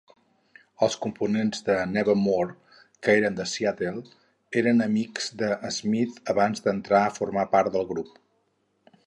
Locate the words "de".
1.67-1.75, 3.41-3.47, 5.43-5.51